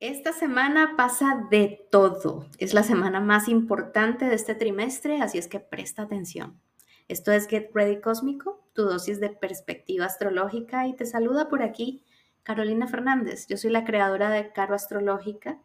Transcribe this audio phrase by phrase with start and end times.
[0.00, 2.46] Esta semana pasa de todo.
[2.58, 6.60] Es la semana más importante de este trimestre, así es que presta atención.
[7.08, 12.04] Esto es Get Ready Cósmico, tu dosis de perspectiva astrológica y te saluda por aquí
[12.44, 13.48] Carolina Fernández.
[13.48, 15.58] Yo soy la creadora de Caro Astrológica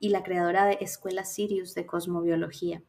[0.00, 2.82] y la creadora de Escuela Sirius de Cosmobiología.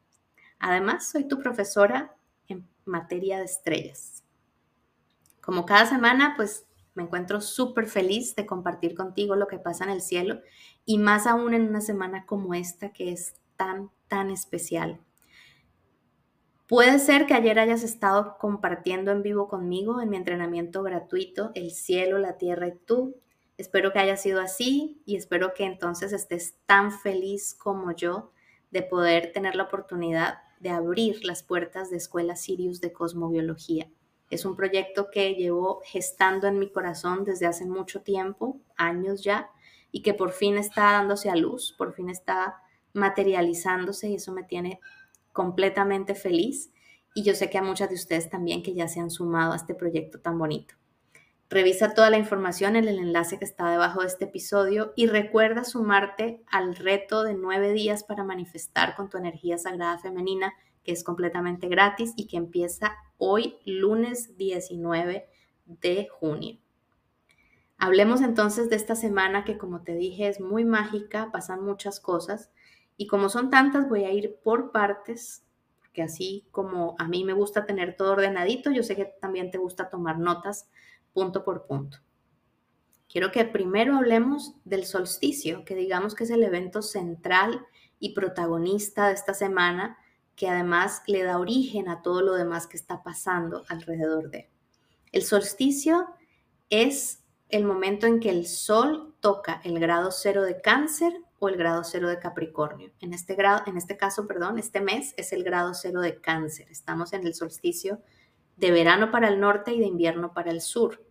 [0.57, 2.15] Además, soy tu profesora
[2.47, 4.23] en materia de estrellas.
[5.41, 6.66] Como cada semana, pues
[6.97, 10.41] me encuentro súper feliz de compartir contigo lo que pasa en el cielo
[10.83, 14.99] y más aún en una semana como esta que es tan, tan especial.
[16.67, 21.69] Puede ser que ayer hayas estado compartiendo en vivo conmigo en mi entrenamiento gratuito, El
[21.69, 23.15] cielo, la tierra y tú.
[23.59, 28.31] Espero que haya sido así y espero que entonces estés tan feliz como yo
[28.71, 33.87] de poder tener la oportunidad de abrir las puertas de Escuela Sirius de Cosmobiología.
[34.29, 39.49] Es un proyecto que llevo gestando en mi corazón desde hace mucho tiempo, años ya,
[39.91, 42.61] y que por fin está dándose a luz, por fin está
[42.93, 44.79] materializándose y eso me tiene
[45.31, 46.71] completamente feliz.
[47.13, 49.55] Y yo sé que a muchas de ustedes también que ya se han sumado a
[49.55, 50.75] este proyecto tan bonito.
[51.49, 55.63] Revisa toda la información en el enlace que está debajo de este episodio y recuerda
[55.63, 60.53] sumarte al reto de nueve días para manifestar con tu energía sagrada femenina
[60.87, 65.27] que es completamente gratis y que empieza hoy, lunes 19
[65.65, 66.59] de junio.
[67.77, 72.51] Hablemos entonces de esta semana que, como te dije, es muy mágica, pasan muchas cosas
[72.95, 75.43] y como son tantas, voy a ir por partes,
[75.81, 79.57] porque así como a mí me gusta tener todo ordenadito, yo sé que también te
[79.57, 80.69] gusta tomar notas
[81.11, 81.97] punto por punto.
[83.11, 87.65] Quiero que primero hablemos del solsticio, que digamos que es el evento central
[87.99, 89.97] y protagonista de esta semana
[90.37, 94.49] que además le da origen a todo lo demás que está pasando alrededor de.
[95.11, 96.07] El solsticio
[96.69, 101.57] es el momento en que el Sol toca el grado cero de cáncer o el
[101.57, 102.91] grado cero de Capricornio.
[102.99, 106.67] En este, grado, en este caso, perdón, este mes es el grado cero de cáncer.
[106.69, 107.99] Estamos en el solsticio
[108.57, 111.03] de verano para el norte y de invierno para el sur.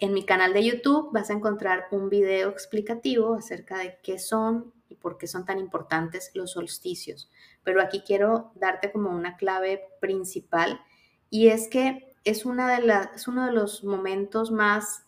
[0.00, 4.72] En mi canal de YouTube vas a encontrar un video explicativo acerca de qué son
[4.90, 7.30] y por qué son tan importantes los solsticios.
[7.62, 10.80] Pero aquí quiero darte como una clave principal
[11.30, 15.04] y es que es, una de las, uno de los momentos más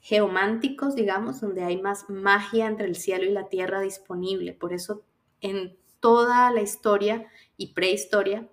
[0.00, 4.54] geománticos, digamos, donde hay más magia entre el cielo y la tierra disponible.
[4.54, 5.02] Por eso
[5.40, 8.48] en toda la historia y prehistoria,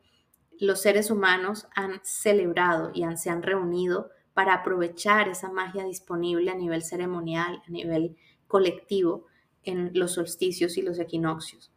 [0.59, 6.51] los seres humanos han celebrado y han, se han reunido para aprovechar esa magia disponible
[6.51, 9.25] a nivel ceremonial, a nivel colectivo,
[9.65, 11.71] en los solsticios y los equinoccios.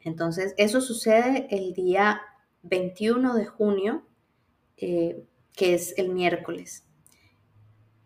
[0.00, 2.20] Entonces, eso sucede el día
[2.62, 4.06] 21 de junio,
[4.76, 6.84] eh, que es el miércoles.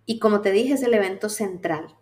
[0.04, 1.97] Y como te dije, es el evento central.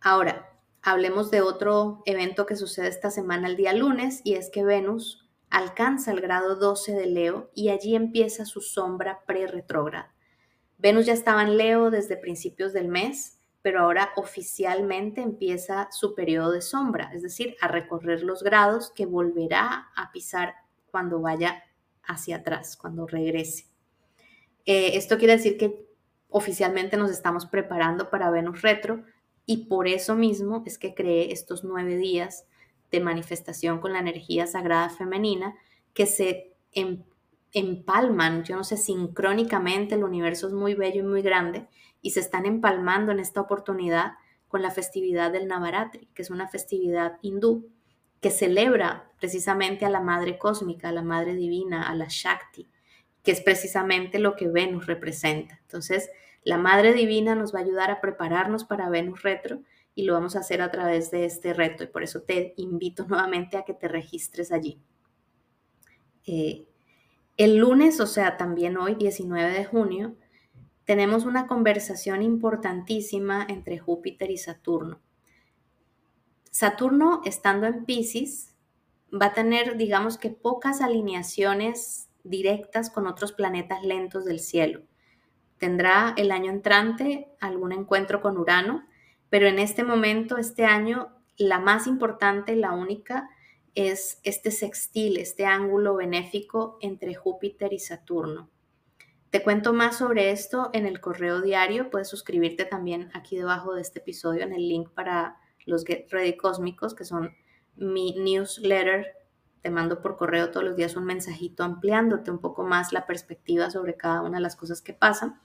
[0.00, 4.64] Ahora, hablemos de otro evento que sucede esta semana el día lunes, y es que
[4.64, 10.14] Venus alcanza el grado 12 de Leo y allí empieza su sombra pre-retrógrada.
[10.78, 13.35] Venus ya estaba en Leo desde principios del mes,
[13.66, 19.06] pero ahora oficialmente empieza su periodo de sombra, es decir, a recorrer los grados que
[19.06, 20.54] volverá a pisar
[20.92, 21.64] cuando vaya
[22.04, 23.66] hacia atrás, cuando regrese.
[24.66, 25.84] Eh, esto quiere decir que
[26.28, 29.02] oficialmente nos estamos preparando para Venus retro
[29.46, 32.46] y por eso mismo es que creé estos nueve días
[32.92, 35.56] de manifestación con la energía sagrada femenina
[35.92, 37.02] que se em,
[37.52, 41.66] empalman, yo no sé, sincrónicamente, el universo es muy bello y muy grande
[42.02, 44.12] y se están empalmando en esta oportunidad
[44.48, 47.68] con la festividad del Navaratri, que es una festividad hindú
[48.20, 52.68] que celebra precisamente a la Madre Cósmica, a la Madre Divina, a la Shakti,
[53.22, 55.58] que es precisamente lo que Venus representa.
[55.62, 56.10] Entonces,
[56.44, 59.62] la Madre Divina nos va a ayudar a prepararnos para Venus retro
[59.94, 63.04] y lo vamos a hacer a través de este reto y por eso te invito
[63.08, 64.80] nuevamente a que te registres allí.
[66.24, 66.66] Eh,
[67.36, 70.16] el lunes, o sea, también hoy, 19 de junio,
[70.84, 75.00] tenemos una conversación importantísima entre Júpiter y Saturno.
[76.50, 78.54] Saturno, estando en Pisces,
[79.12, 84.82] va a tener, digamos que, pocas alineaciones directas con otros planetas lentos del cielo.
[85.58, 88.86] Tendrá el año entrante algún encuentro con Urano,
[89.28, 93.28] pero en este momento, este año, la más importante, la única,
[93.76, 98.50] es este sextil, este ángulo benéfico entre Júpiter y Saturno.
[99.30, 101.90] Te cuento más sobre esto en el correo diario.
[101.90, 105.36] Puedes suscribirte también aquí debajo de este episodio en el link para
[105.66, 107.36] los Get Ready Cósmicos, que son
[107.76, 109.08] mi newsletter.
[109.60, 113.70] Te mando por correo todos los días un mensajito ampliándote un poco más la perspectiva
[113.70, 115.38] sobre cada una de las cosas que pasan.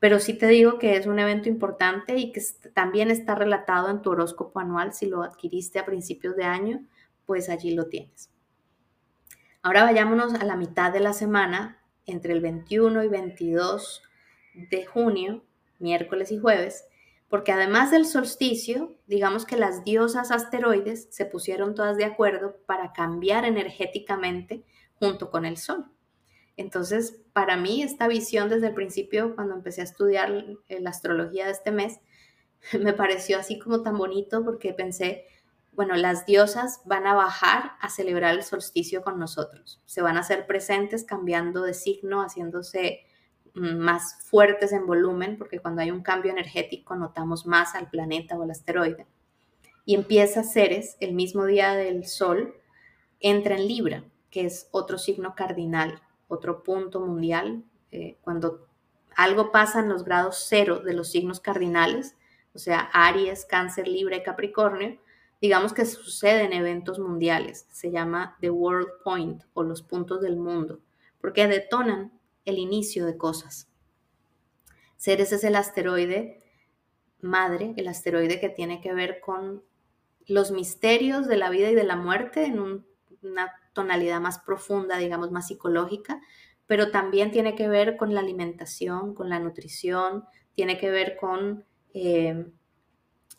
[0.00, 2.40] pero sí te digo que es un evento importante y que
[2.72, 4.92] también está relatado en tu horóscopo anual.
[4.92, 6.84] Si lo adquiriste a principios de año,
[7.28, 8.30] pues allí lo tienes.
[9.60, 14.02] Ahora vayámonos a la mitad de la semana, entre el 21 y 22
[14.70, 15.44] de junio,
[15.78, 16.86] miércoles y jueves,
[17.28, 22.94] porque además del solsticio, digamos que las diosas asteroides se pusieron todas de acuerdo para
[22.94, 24.64] cambiar energéticamente
[24.94, 25.84] junto con el Sol.
[26.56, 31.52] Entonces, para mí, esta visión desde el principio, cuando empecé a estudiar la astrología de
[31.52, 32.00] este mes,
[32.80, 35.26] me pareció así como tan bonito porque pensé,
[35.78, 39.80] bueno, las diosas van a bajar a celebrar el solsticio con nosotros.
[39.84, 43.06] Se van a hacer presentes cambiando de signo, haciéndose
[43.54, 48.36] mm, más fuertes en volumen, porque cuando hay un cambio energético notamos más al planeta
[48.36, 49.06] o al asteroide.
[49.84, 52.56] Y empieza Ceres, el mismo día del Sol,
[53.20, 57.62] entra en Libra, que es otro signo cardinal, otro punto mundial.
[57.92, 58.66] Eh, cuando
[59.14, 62.16] algo pasa en los grados cero de los signos cardinales,
[62.52, 64.98] o sea, Aries, Cáncer, Libra y Capricornio,
[65.40, 70.80] digamos que suceden eventos mundiales, se llama The World Point o los puntos del mundo,
[71.20, 72.12] porque detonan
[72.44, 73.68] el inicio de cosas.
[74.96, 76.42] Ceres es el asteroide
[77.20, 79.62] madre, el asteroide que tiene que ver con
[80.26, 82.84] los misterios de la vida y de la muerte en
[83.22, 86.20] una tonalidad más profunda, digamos, más psicológica,
[86.66, 90.24] pero también tiene que ver con la alimentación, con la nutrición,
[90.54, 91.64] tiene que ver con
[91.94, 92.46] eh,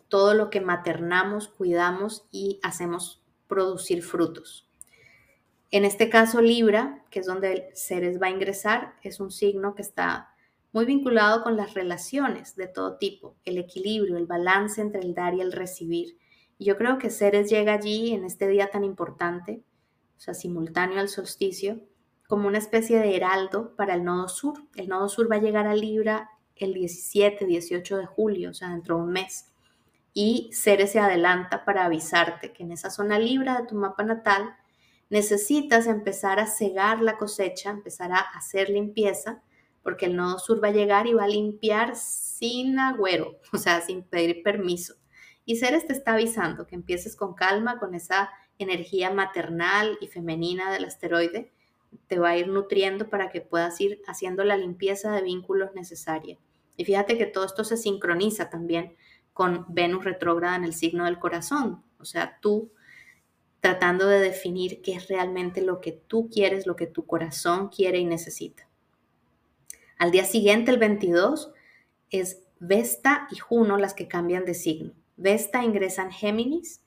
[0.10, 4.70] todo lo que maternamos, cuidamos y hacemos producir frutos.
[5.72, 9.76] En este caso, Libra, que es donde el Ceres va a ingresar, es un signo
[9.76, 10.34] que está
[10.72, 15.36] muy vinculado con las relaciones de todo tipo, el equilibrio, el balance entre el dar
[15.36, 16.18] y el recibir.
[16.58, 19.64] Y yo creo que Ceres llega allí en este día tan importante,
[20.18, 21.80] o sea, simultáneo al solsticio,
[22.28, 24.56] como una especie de heraldo para el nodo sur.
[24.76, 28.70] El nodo sur va a llegar a Libra el 17, 18 de julio, o sea,
[28.70, 29.50] dentro de un mes
[30.14, 34.56] y Ceres se adelanta para avisarte que en esa zona libra de tu mapa natal
[35.10, 39.42] necesitas empezar a cegar la cosecha, empezar a hacer limpieza,
[39.82, 43.82] porque el nodo sur va a llegar y va a limpiar sin agüero, o sea,
[43.82, 44.96] sin pedir permiso.
[45.46, 48.30] Y Ceres te está avisando que empieces con calma, con esa
[48.60, 51.52] energía maternal y femenina del asteroide,
[52.08, 56.38] te va a ir nutriendo para que puedas ir haciendo la limpieza de vínculos necesaria.
[56.78, 58.96] Y fíjate que todo esto se sincroniza también
[59.40, 61.82] con Venus retrógrada en el signo del corazón.
[61.98, 62.74] O sea, tú
[63.62, 68.00] tratando de definir qué es realmente lo que tú quieres, lo que tu corazón quiere
[68.00, 68.68] y necesita.
[69.98, 71.54] Al día siguiente, el 22,
[72.10, 74.92] es Vesta y Juno las que cambian de signo.
[75.16, 76.82] Vesta ingresa en Géminis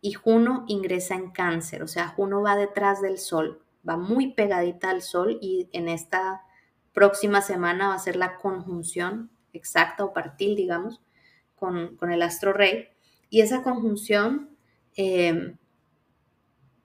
[0.00, 1.82] y Juno ingresa en Cáncer.
[1.82, 6.40] O sea, Juno va detrás del Sol, va muy pegadita al Sol y en esta
[6.94, 11.02] próxima semana va a ser la conjunción exacta o partil, digamos,
[11.58, 12.88] con, el astro rey.
[13.30, 14.50] Y esa conjunción
[14.96, 15.54] eh,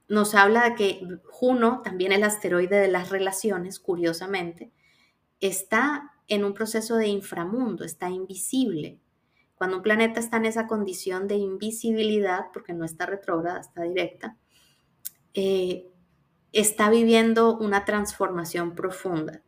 [0.07, 4.71] nos habla de que Juno, también el asteroide de las relaciones, curiosamente,
[5.39, 8.99] está en un proceso de inframundo, está invisible.
[9.55, 14.37] Cuando un planeta está en esa condición de invisibilidad, porque no está retrógrada, está directa,
[15.33, 15.89] eh,
[16.51, 19.41] está viviendo una transformación profunda.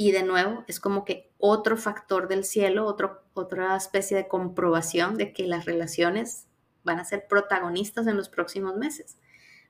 [0.00, 2.86] Y de nuevo, es como que otro factor del cielo,
[3.34, 6.46] otra especie de comprobación de que las relaciones
[6.84, 9.18] van a ser protagonistas en los próximos meses.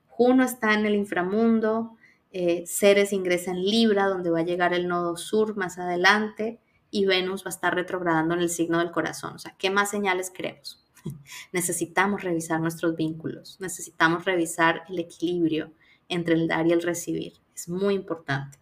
[0.05, 1.97] Juno está en el inframundo,
[2.31, 6.59] eh, Ceres ingresa en Libra, donde va a llegar el nodo sur más adelante,
[6.91, 9.33] y Venus va a estar retrogradando en el signo del corazón.
[9.33, 10.85] O sea, ¿qué más señales queremos?
[11.51, 15.73] necesitamos revisar nuestros vínculos, necesitamos revisar el equilibrio
[16.07, 17.33] entre el dar y el recibir.
[17.55, 18.58] Es muy importante.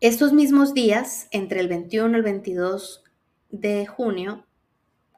[0.00, 3.02] Estos mismos días, entre el 21 y el 22
[3.50, 4.46] de junio,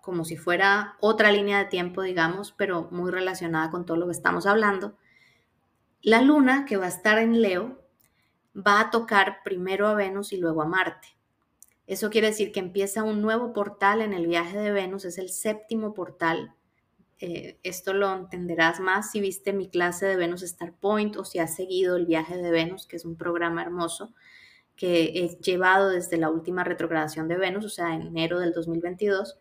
[0.00, 4.12] como si fuera otra línea de tiempo, digamos, pero muy relacionada con todo lo que
[4.12, 4.96] estamos hablando,
[6.00, 7.84] la luna, que va a estar en Leo,
[8.56, 11.08] va a tocar primero a Venus y luego a Marte.
[11.86, 15.28] Eso quiere decir que empieza un nuevo portal en el viaje de Venus, es el
[15.28, 16.54] séptimo portal.
[17.18, 21.38] Eh, esto lo entenderás más si viste mi clase de Venus Star Point o si
[21.38, 24.14] has seguido el viaje de Venus, que es un programa hermoso
[24.80, 29.36] que he llevado desde la última retrogradación de Venus, o sea, en enero del 2022,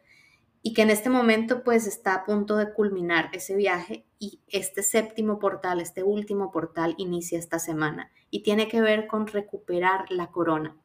[0.61, 4.83] y que en este momento pues está a punto de culminar ese viaje y este
[4.83, 10.27] séptimo portal, este último portal inicia esta semana y tiene que ver con recuperar la
[10.27, 10.75] corona.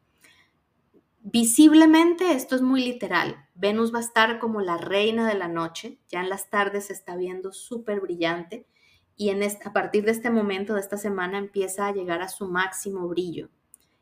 [1.18, 3.48] Visiblemente esto es muy literal.
[3.56, 6.92] Venus va a estar como la reina de la noche, ya en las tardes se
[6.92, 8.68] está viendo súper brillante
[9.16, 13.08] y a partir de este momento, de esta semana, empieza a llegar a su máximo
[13.08, 13.50] brillo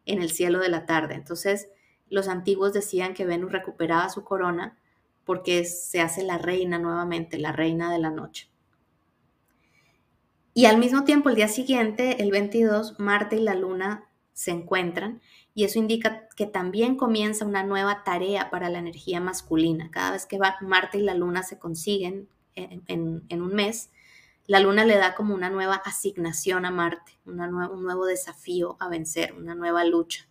[0.06, 1.14] en el cielo de la tarde.
[1.14, 1.68] Entonces,
[2.08, 4.76] los antiguos decían que Venus recuperaba su corona
[5.24, 8.50] porque se hace la reina nuevamente, la reina de la noche.
[10.54, 14.04] Y al mismo tiempo, el día siguiente, el 22, Marte y la Luna
[14.34, 15.20] se encuentran
[15.54, 19.90] y eso indica que también comienza una nueva tarea para la energía masculina.
[19.90, 23.90] Cada vez que Marte y la Luna se consiguen en, un mes,
[24.46, 29.34] la Luna le da como una nueva asignación a Marte, un nuevo desafío a vencer,
[29.34, 30.28] una nueva lucha.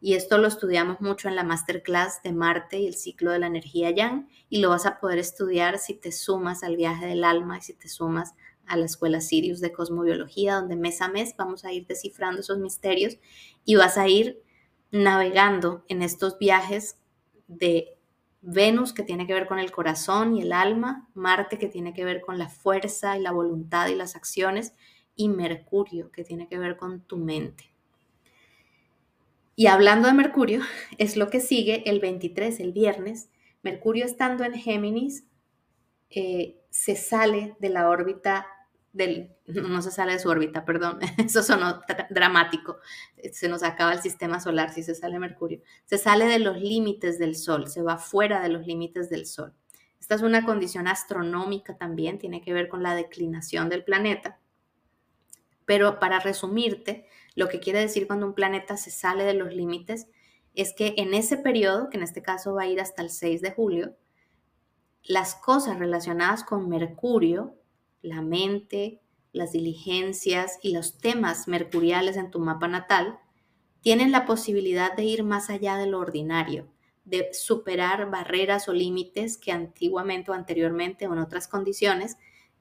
[0.00, 3.48] Y esto lo estudiamos mucho en la masterclass de Marte y el ciclo de la
[3.48, 7.58] energía Yang y lo vas a poder estudiar si te sumas al viaje del alma
[7.58, 8.34] y si te sumas
[8.66, 12.58] a la escuela Sirius de Cosmobiología, donde mes a mes vamos a ir descifrando esos
[12.58, 13.18] misterios
[13.64, 14.42] y vas a ir
[14.90, 16.96] navegando en estos viajes
[17.46, 17.98] de
[18.42, 22.04] Venus, que tiene que ver con el corazón y el alma, Marte, que tiene que
[22.04, 24.74] ver con la fuerza y la voluntad y las acciones,
[25.14, 27.70] y Mercurio, que tiene que ver con tu mente.
[29.56, 30.62] Y hablando de Mercurio,
[30.98, 33.28] es lo que sigue el 23, el viernes.
[33.62, 35.26] Mercurio estando en Géminis,
[36.08, 38.46] eh, se sale de la órbita
[38.92, 41.80] no se sale de su órbita, perdón, eso sonó
[42.10, 42.78] dramático,
[43.32, 47.18] se nos acaba el sistema solar si se sale Mercurio, se sale de los límites
[47.18, 49.54] del Sol, se va fuera de los límites del Sol.
[50.00, 54.40] Esta es una condición astronómica también, tiene que ver con la declinación del planeta.
[55.66, 57.06] Pero para resumirte,
[57.36, 60.08] lo que quiere decir cuando un planeta se sale de los límites
[60.54, 63.40] es que en ese periodo, que en este caso va a ir hasta el 6
[63.40, 63.96] de julio,
[65.04, 67.59] las cosas relacionadas con Mercurio
[68.02, 69.00] la mente,
[69.32, 73.18] las diligencias y los temas mercuriales en tu mapa natal
[73.80, 76.68] tienen la posibilidad de ir más allá de lo ordinario,
[77.04, 82.16] de superar barreras o límites que antiguamente o anteriormente o en otras condiciones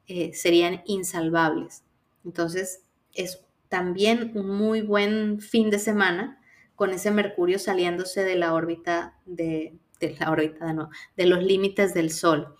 [0.07, 1.83] eh, serían insalvables.
[2.23, 6.41] Entonces, es también un muy buen fin de semana
[6.75, 9.77] con ese Mercurio saliéndose de la órbita de,
[10.19, 10.73] la órbita
[11.15, 12.55] de los límites del Sol.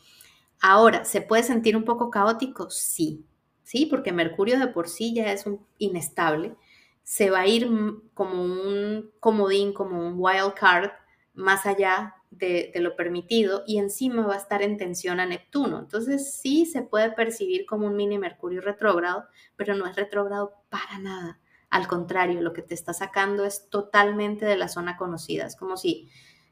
[0.62, 2.70] Ahora, ¿se puede sentir un poco caótico?
[2.70, 3.26] Sí,
[3.64, 6.56] sí, porque Mercurio de por sí ya es un inestable.
[7.04, 7.70] Se va a ir
[8.14, 10.92] como un comodín, como un wild card,
[11.34, 15.80] más allá de, de, lo permitido y encima va a estar en tensión a Neptuno.
[15.80, 19.26] Entonces sí se puede percibir como un mini Mercurio retrógrado,
[19.56, 21.40] pero no es retrógrado para nada.
[21.70, 25.46] Al contrario, lo que te está sacando es totalmente de la zona conocida.
[25.46, 26.10] Es como si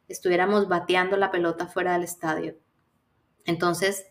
[0.08, 2.56] estuviéramos bateando la pelota fuera del estadio.
[3.48, 4.06] Entonces,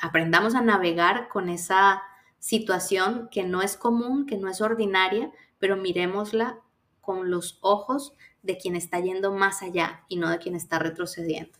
[0.00, 2.02] aprendamos a navegar con esa
[2.38, 6.60] situación que no es común, que no es ordinaria, pero miremosla
[7.00, 11.58] con los ojos de quien está yendo más allá y no de quien está retrocediendo.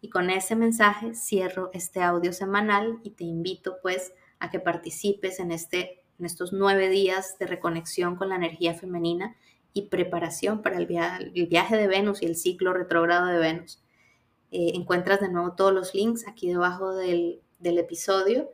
[0.00, 5.40] Y con ese mensaje cierro este audio semanal y te invito pues a que participes
[5.40, 9.36] en, este, en estos nueve días de reconexión con la energía femenina
[9.72, 10.86] y preparación para el,
[11.34, 13.82] el viaje de Venus y el ciclo retrógrado de Venus.
[14.50, 18.50] Eh, encuentras de nuevo todos los links aquí debajo del, del episodio.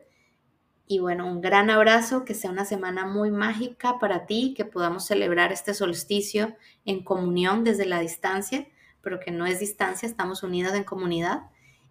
[0.87, 5.07] Y bueno, un gran abrazo, que sea una semana muy mágica para ti, que podamos
[5.07, 8.67] celebrar este solsticio en comunión desde la distancia,
[9.01, 11.45] pero que no es distancia, estamos unidas en comunidad.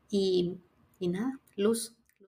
[0.09, 0.59] Y,
[0.99, 1.95] y nada, luz.